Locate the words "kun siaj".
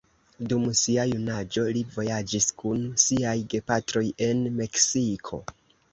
2.63-3.37